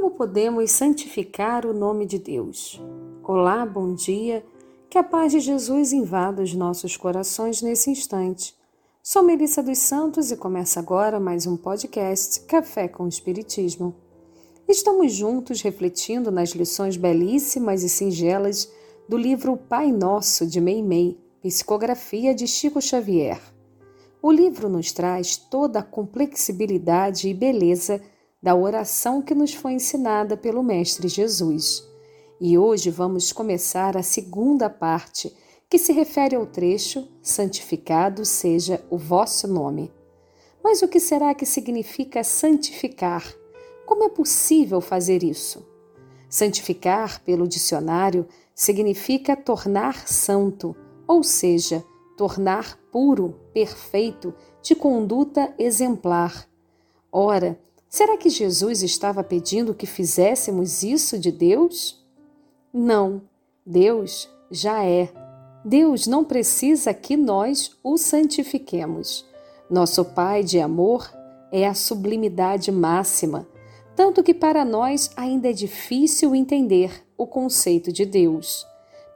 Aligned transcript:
Como 0.00 0.12
podemos 0.12 0.70
santificar 0.70 1.66
o 1.66 1.74
nome 1.74 2.06
de 2.06 2.18
Deus? 2.18 2.80
Olá, 3.22 3.66
bom 3.66 3.92
dia. 3.92 4.42
Que 4.88 4.96
a 4.96 5.02
paz 5.02 5.30
de 5.30 5.40
Jesus 5.40 5.92
invada 5.92 6.42
os 6.42 6.54
nossos 6.54 6.96
corações 6.96 7.60
nesse 7.60 7.90
instante. 7.90 8.56
Sou 9.02 9.22
Melissa 9.22 9.62
dos 9.62 9.76
Santos 9.76 10.32
e 10.32 10.38
começa 10.38 10.80
agora 10.80 11.20
mais 11.20 11.46
um 11.46 11.54
podcast 11.54 12.40
Café 12.46 12.88
com 12.88 13.06
Espiritismo. 13.06 13.94
Estamos 14.66 15.12
juntos 15.12 15.60
refletindo 15.60 16.30
nas 16.30 16.52
lições 16.52 16.96
belíssimas 16.96 17.82
e 17.82 17.88
singelas 17.90 18.72
do 19.06 19.18
livro 19.18 19.54
Pai 19.54 19.92
Nosso 19.92 20.46
de 20.46 20.62
Meimei, 20.62 21.18
psicografia 21.42 22.34
de 22.34 22.46
Chico 22.46 22.80
Xavier. 22.80 23.38
O 24.22 24.32
livro 24.32 24.66
nos 24.66 24.92
traz 24.92 25.36
toda 25.36 25.80
a 25.80 25.82
complexibilidade 25.82 27.28
e 27.28 27.34
beleza 27.34 28.00
da 28.42 28.54
oração 28.54 29.20
que 29.20 29.34
nos 29.34 29.52
foi 29.52 29.72
ensinada 29.74 30.36
pelo 30.36 30.62
Mestre 30.62 31.08
Jesus. 31.08 31.86
E 32.40 32.56
hoje 32.56 32.90
vamos 32.90 33.32
começar 33.32 33.96
a 33.96 34.02
segunda 34.02 34.70
parte, 34.70 35.34
que 35.68 35.78
se 35.78 35.92
refere 35.92 36.34
ao 36.34 36.46
trecho 36.46 37.06
Santificado 37.22 38.24
seja 38.24 38.82
o 38.90 38.96
vosso 38.96 39.46
nome. 39.46 39.92
Mas 40.64 40.82
o 40.82 40.88
que 40.88 40.98
será 40.98 41.34
que 41.34 41.44
significa 41.44 42.24
santificar? 42.24 43.24
Como 43.86 44.04
é 44.04 44.08
possível 44.08 44.80
fazer 44.80 45.22
isso? 45.22 45.66
Santificar, 46.28 47.22
pelo 47.24 47.46
dicionário, 47.46 48.26
significa 48.54 49.36
tornar 49.36 50.08
santo, 50.08 50.76
ou 51.06 51.22
seja, 51.22 51.84
tornar 52.16 52.78
puro, 52.90 53.40
perfeito, 53.52 54.34
de 54.62 54.74
conduta 54.74 55.52
exemplar. 55.58 56.48
Ora, 57.10 57.58
Será 57.90 58.16
que 58.16 58.30
Jesus 58.30 58.84
estava 58.84 59.24
pedindo 59.24 59.74
que 59.74 59.84
fizéssemos 59.84 60.84
isso 60.84 61.18
de 61.18 61.32
Deus? 61.32 62.00
Não, 62.72 63.20
Deus 63.66 64.30
já 64.48 64.84
é. 64.84 65.12
Deus 65.64 66.06
não 66.06 66.24
precisa 66.24 66.94
que 66.94 67.16
nós 67.16 67.76
o 67.82 67.98
santifiquemos. 67.98 69.26
Nosso 69.68 70.04
Pai 70.04 70.44
de 70.44 70.60
amor 70.60 71.12
é 71.50 71.66
a 71.66 71.74
sublimidade 71.74 72.70
máxima, 72.70 73.44
tanto 73.96 74.22
que 74.22 74.32
para 74.32 74.64
nós 74.64 75.10
ainda 75.16 75.50
é 75.50 75.52
difícil 75.52 76.32
entender 76.32 77.04
o 77.18 77.26
conceito 77.26 77.92
de 77.92 78.06
Deus. 78.06 78.64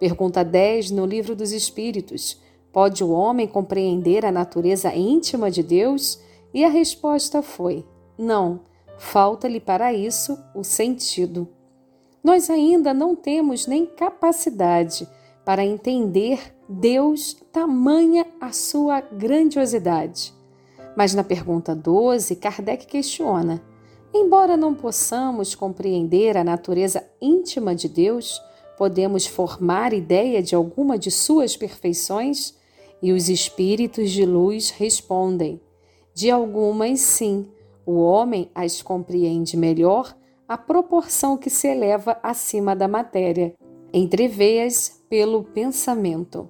Pergunta 0.01 0.43
10 0.43 0.91
no 0.91 1.07
Livro 1.07 1.37
dos 1.37 1.53
Espíritos: 1.53 2.43
Pode 2.73 3.05
o 3.05 3.11
homem 3.11 3.47
compreender 3.47 4.27
a 4.27 4.33
natureza 4.33 4.93
íntima 4.93 5.49
de 5.49 5.63
Deus? 5.63 6.19
E 6.53 6.65
a 6.65 6.69
resposta 6.69 7.41
foi: 7.41 7.85
não, 8.17 8.61
falta-lhe 8.99 9.61
para 9.61 9.93
isso 9.93 10.39
o 10.55 10.63
sentido. 10.63 11.49
Nós 12.23 12.49
ainda 12.49 12.95
não 12.95 13.15
temos 13.15 13.67
nem 13.67 13.85
capacidade 13.85 15.07
para 15.45 15.65
entender 15.65 16.55
Deus 16.69 17.37
tamanha 17.53 18.27
a 18.41 18.51
sua 18.51 19.01
grandiosidade. 19.01 20.33
Mas 20.97 21.15
na 21.15 21.23
pergunta 21.23 21.75
12, 21.75 22.37
Kardec 22.37 22.87
questiona: 22.87 23.63
embora 24.13 24.57
não 24.57 24.75
possamos 24.75 25.55
compreender 25.55 26.37
a 26.37 26.45
natureza 26.45 27.05
íntima 27.21 27.75
de 27.75 27.89
Deus, 27.89 28.41
podemos 28.79 29.27
formar 29.27 29.93
ideia 29.93 30.43
de 30.43 30.55
alguma 30.55 30.97
de 30.97 31.11
suas 31.11 31.57
perfeições? 31.57 32.55
E 33.03 33.13
os 33.13 33.29
espíritos 33.29 34.11
de 34.11 34.25
luz 34.25 34.71
respondem: 34.71 35.61
de 36.15 36.31
algumas 36.31 37.01
sim, 37.01 37.47
o 37.87 37.95
homem 37.95 38.51
as 38.55 38.83
compreende 38.83 39.57
melhor 39.57 40.17
à 40.49 40.57
proporção 40.57 41.37
que 41.37 41.51
se 41.51 41.69
eleva 41.69 42.19
acima 42.23 42.75
da 42.75 42.89
matéria, 42.89 43.55
entreveias 43.93 45.03
pelo 45.09 45.45
pensamento. 45.45 46.49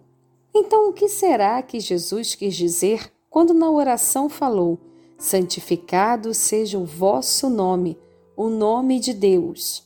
Então, 0.54 0.88
o 0.88 0.92
que 0.92 1.08
será 1.08 1.60
que 1.62 1.80
Jesus 1.80 2.34
quis 2.34 2.54
dizer 2.54 3.12
quando 3.28 3.52
na 3.52 3.70
oração 3.70 4.28
falou: 4.28 4.78
Santificado 5.18 6.32
seja 6.32 6.78
o 6.78 6.84
vosso 6.84 7.50
nome, 7.50 7.98
o 8.36 8.48
nome 8.48 9.00
de 9.00 9.12
Deus? 9.12 9.84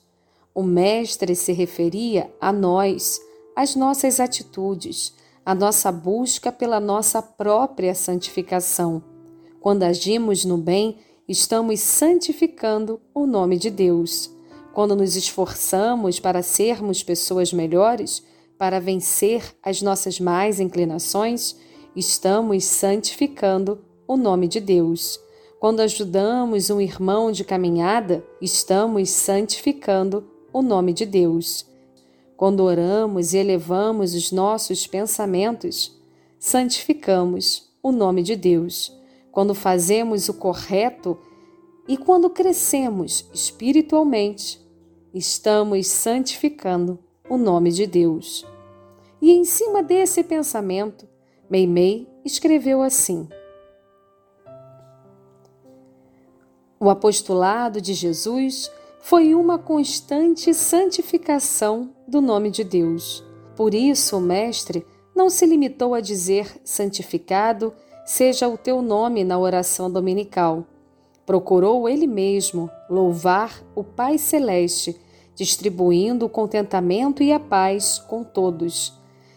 O 0.54 0.62
Mestre 0.62 1.34
se 1.34 1.52
referia 1.52 2.30
a 2.40 2.52
nós, 2.52 3.20
às 3.54 3.74
nossas 3.76 4.20
atitudes, 4.20 5.14
a 5.46 5.54
nossa 5.54 5.90
busca 5.90 6.52
pela 6.52 6.80
nossa 6.80 7.22
própria 7.22 7.94
santificação. 7.94 9.02
Quando 9.60 9.84
agimos 9.84 10.44
no 10.44 10.58
bem, 10.58 10.98
estamos 11.28 11.80
santificando 11.80 13.00
o 13.12 13.26
nome 13.26 13.58
de 13.58 13.68
Deus. 13.68 14.30
Quando 14.72 14.96
nos 14.96 15.14
esforçamos 15.14 16.18
para 16.18 16.42
sermos 16.42 17.02
pessoas 17.02 17.52
melhores, 17.52 18.22
para 18.56 18.80
vencer 18.80 19.54
as 19.62 19.82
nossas 19.82 20.18
más 20.18 20.58
inclinações, 20.58 21.54
estamos 21.94 22.64
santificando 22.64 23.84
o 24.06 24.16
nome 24.16 24.48
de 24.48 24.58
Deus. 24.58 25.20
Quando 25.60 25.80
ajudamos 25.80 26.70
um 26.70 26.80
irmão 26.80 27.30
de 27.30 27.44
caminhada, 27.44 28.24
estamos 28.40 29.10
santificando 29.10 30.26
o 30.50 30.62
nome 30.62 30.94
de 30.94 31.04
Deus. 31.04 31.66
Quando 32.36 32.62
oramos 32.62 33.34
e 33.34 33.38
elevamos 33.38 34.14
os 34.14 34.32
nossos 34.32 34.86
pensamentos, 34.86 35.94
santificamos 36.38 37.68
o 37.82 37.92
nome 37.92 38.22
de 38.22 38.34
Deus 38.34 38.97
quando 39.38 39.54
fazemos 39.54 40.28
o 40.28 40.34
correto 40.34 41.16
e 41.86 41.96
quando 41.96 42.28
crescemos 42.28 43.30
espiritualmente, 43.32 44.60
estamos 45.14 45.86
santificando 45.86 46.98
o 47.30 47.38
nome 47.38 47.70
de 47.70 47.86
Deus. 47.86 48.44
E 49.22 49.30
em 49.30 49.44
cima 49.44 49.80
desse 49.80 50.24
pensamento, 50.24 51.06
Meimei 51.48 52.08
escreveu 52.24 52.82
assim: 52.82 53.28
O 56.80 56.90
apostolado 56.90 57.80
de 57.80 57.94
Jesus 57.94 58.68
foi 58.98 59.36
uma 59.36 59.56
constante 59.56 60.52
santificação 60.52 61.94
do 62.08 62.20
nome 62.20 62.50
de 62.50 62.64
Deus. 62.64 63.24
Por 63.54 63.72
isso, 63.72 64.16
o 64.16 64.20
Mestre 64.20 64.84
não 65.14 65.30
se 65.30 65.46
limitou 65.46 65.94
a 65.94 66.00
dizer 66.00 66.60
santificado 66.64 67.72
seja 68.08 68.48
o 68.48 68.56
teu 68.56 68.80
nome 68.80 69.22
na 69.22 69.38
oração 69.38 69.90
dominical. 69.90 70.64
Procurou 71.26 71.86
ele 71.86 72.06
mesmo 72.06 72.70
louvar 72.88 73.62
o 73.74 73.84
Pai 73.84 74.16
Celeste, 74.16 74.98
distribuindo 75.34 76.24
o 76.24 76.28
contentamento 76.28 77.22
e 77.22 77.34
a 77.34 77.38
paz 77.38 77.98
com 77.98 78.24
todos. 78.24 78.94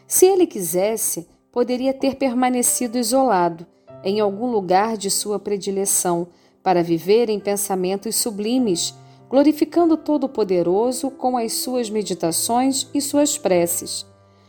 Se 0.08 0.26
ele 0.26 0.48
quisesse, 0.48 1.28
poderia 1.52 1.94
ter 1.94 2.16
permanecido 2.16 2.98
isolado, 2.98 3.68
em 4.06 4.22
algum 4.22 4.50
lugar 4.50 4.96
de 4.96 5.12
sua 5.12 5.38
predileção, 5.38 6.30
para 6.64 6.82
viver 6.82 7.30
em 7.30 7.42
pensamentos 7.42 8.16
sublimes, 8.16 8.96
glorificando 9.30 9.98
Todo-Poderoso 9.98 11.12
com 11.12 11.38
as 11.38 11.52
suas 11.56 11.90
meditações 11.90 12.88
e 12.94 13.02
suas 13.02 13.38
preces. 13.38 14.06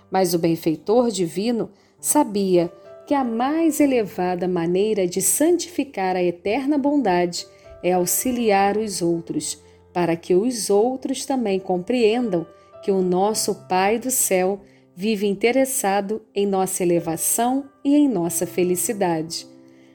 Mas 0.09 0.33
o 0.33 0.39
benfeitor 0.39 1.11
divino 1.11 1.71
sabia 1.99 2.73
que 3.07 3.15
a 3.15 3.25
mais 3.25 3.81
elevada 3.81 4.47
maneira 4.47 5.07
de 5.07 5.21
santificar 5.21 6.17
a 6.17 6.23
eterna 6.23 6.79
bondade 6.79 7.47
é 7.83 7.93
auxiliar 7.93 8.77
os 8.77 9.03
outros, 9.03 9.61
para 9.93 10.17
que 10.17 10.35
os 10.35 10.71
outros 10.71 11.27
também 11.27 11.59
compreendam 11.59 12.47
que 12.83 12.91
o 12.91 13.03
nosso 13.03 13.67
Pai 13.69 13.99
do 13.99 14.11
céu 14.11 14.61
vive 14.95 15.27
interessado 15.27 16.23
em 16.35 16.47
nossa 16.47 16.83
elevação 16.83 17.69
e 17.85 17.97
em 17.97 18.09
nossa 18.09 18.47
felicidade. 18.47 19.47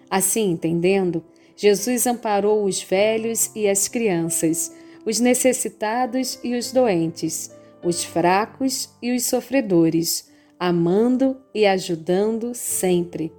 Assim, 0.10 0.52
entendendo, 0.52 1.24
Jesus 1.56 2.06
amparou 2.06 2.66
os 2.66 2.82
velhos 2.82 3.52
e 3.56 3.68
as 3.68 3.88
crianças, 3.88 4.72
os 5.06 5.20
necessitados 5.20 6.40
e 6.44 6.56
os 6.56 6.72
doentes, 6.72 7.52
os 7.84 8.04
fracos 8.04 8.90
e 9.02 9.16
os 9.16 9.26
sofredores 9.26 10.28
amando 10.60 11.38
e 11.54 11.66
ajudando 11.66 12.54
sempre. 12.54 13.32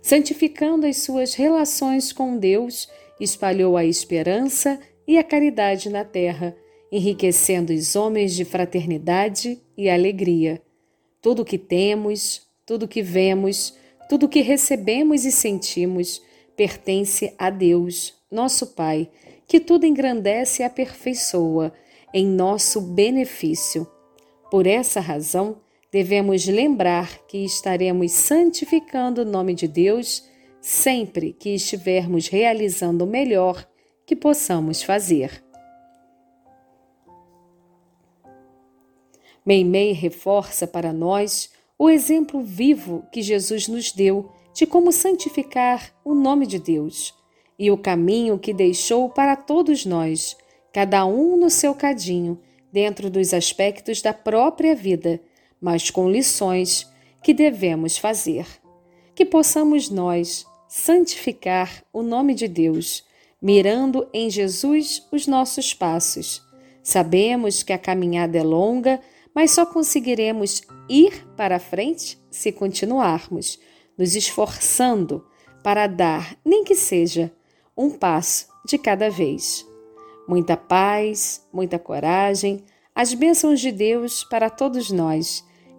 Santificando 0.00 0.86
as 0.86 0.98
suas 0.98 1.34
relações 1.34 2.12
com 2.12 2.36
Deus, 2.36 2.88
espalhou 3.20 3.76
a 3.76 3.84
esperança 3.84 4.78
e 5.06 5.18
a 5.18 5.24
caridade 5.24 5.88
na 5.88 6.04
terra, 6.04 6.56
enriquecendo 6.90 7.72
os 7.72 7.94
homens 7.96 8.34
de 8.34 8.44
fraternidade 8.44 9.60
e 9.76 9.88
alegria. 9.88 10.60
Tudo 11.20 11.44
que 11.44 11.58
temos, 11.58 12.42
tudo 12.66 12.88
que 12.88 13.02
vemos, 13.02 13.74
tudo 14.08 14.28
que 14.28 14.40
recebemos 14.40 15.24
e 15.24 15.32
sentimos 15.32 16.20
pertence 16.56 17.34
a 17.38 17.48
Deus, 17.48 18.14
nosso 18.30 18.68
Pai, 18.74 19.08
que 19.46 19.60
tudo 19.60 19.86
engrandece 19.86 20.62
e 20.62 20.64
aperfeiçoa 20.64 21.72
em 22.12 22.26
nosso 22.26 22.80
benefício. 22.80 23.86
Por 24.50 24.66
essa 24.66 25.00
razão, 25.00 25.56
devemos 25.92 26.46
lembrar 26.46 27.18
que 27.26 27.44
estaremos 27.44 28.12
santificando 28.12 29.20
o 29.20 29.26
nome 29.26 29.54
de 29.54 29.68
Deus 29.68 30.26
sempre 30.58 31.34
que 31.34 31.50
estivermos 31.50 32.28
realizando 32.28 33.04
o 33.04 33.06
melhor 33.06 33.68
que 34.06 34.16
possamos 34.16 34.82
fazer. 34.82 35.44
Meimei 39.44 39.92
reforça 39.92 40.66
para 40.66 40.92
nós 40.92 41.50
o 41.78 41.90
exemplo 41.90 42.40
vivo 42.40 43.04
que 43.12 43.20
Jesus 43.20 43.68
nos 43.68 43.92
deu 43.92 44.30
de 44.54 44.64
como 44.64 44.92
santificar 44.92 45.92
o 46.04 46.14
nome 46.14 46.46
de 46.46 46.58
Deus 46.58 47.12
e 47.58 47.70
o 47.70 47.76
caminho 47.76 48.38
que 48.38 48.54
deixou 48.54 49.10
para 49.10 49.36
todos 49.36 49.84
nós, 49.84 50.36
cada 50.72 51.04
um 51.04 51.36
no 51.36 51.50
seu 51.50 51.74
cadinho, 51.74 52.40
dentro 52.72 53.10
dos 53.10 53.34
aspectos 53.34 54.00
da 54.00 54.14
própria 54.14 54.74
vida, 54.74 55.20
mas 55.62 55.88
com 55.88 56.10
lições 56.10 56.90
que 57.22 57.32
devemos 57.32 57.96
fazer. 57.96 58.44
Que 59.14 59.24
possamos 59.24 59.88
nós 59.88 60.44
santificar 60.68 61.84
o 61.92 62.02
nome 62.02 62.34
de 62.34 62.48
Deus, 62.48 63.04
mirando 63.40 64.08
em 64.12 64.28
Jesus 64.28 65.06
os 65.12 65.28
nossos 65.28 65.72
passos. 65.72 66.42
Sabemos 66.82 67.62
que 67.62 67.72
a 67.72 67.78
caminhada 67.78 68.38
é 68.38 68.42
longa, 68.42 69.00
mas 69.32 69.52
só 69.52 69.64
conseguiremos 69.64 70.62
ir 70.88 71.26
para 71.36 71.60
frente 71.60 72.18
se 72.30 72.50
continuarmos 72.50 73.58
nos 73.96 74.16
esforçando 74.16 75.24
para 75.62 75.86
dar, 75.86 76.36
nem 76.44 76.64
que 76.64 76.74
seja, 76.74 77.30
um 77.76 77.90
passo 77.90 78.48
de 78.66 78.76
cada 78.78 79.08
vez. 79.08 79.64
Muita 80.26 80.56
paz, 80.56 81.46
muita 81.52 81.78
coragem, 81.78 82.64
as 82.94 83.14
bênçãos 83.14 83.60
de 83.60 83.70
Deus 83.70 84.24
para 84.24 84.50
todos 84.50 84.90
nós 84.90 85.44